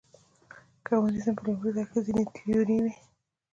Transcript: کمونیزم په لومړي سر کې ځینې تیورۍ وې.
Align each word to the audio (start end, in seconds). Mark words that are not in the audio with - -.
کمونیزم 0.85 1.33
په 1.37 1.41
لومړي 1.45 1.71
سر 1.77 1.85
کې 1.91 1.99
ځینې 2.05 2.23
تیورۍ 2.35 2.77
وې. 2.83 2.93